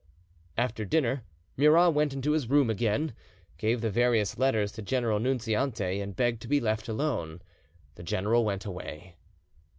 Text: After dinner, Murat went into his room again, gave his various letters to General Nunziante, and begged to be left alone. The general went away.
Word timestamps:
After 0.57 0.83
dinner, 0.83 1.21
Murat 1.55 1.93
went 1.93 2.11
into 2.11 2.31
his 2.31 2.49
room 2.49 2.71
again, 2.71 3.13
gave 3.59 3.83
his 3.83 3.93
various 3.93 4.35
letters 4.39 4.71
to 4.71 4.81
General 4.81 5.19
Nunziante, 5.19 6.01
and 6.01 6.15
begged 6.15 6.41
to 6.41 6.47
be 6.47 6.59
left 6.59 6.87
alone. 6.87 7.39
The 7.93 8.01
general 8.03 8.43
went 8.43 8.65
away. 8.65 9.13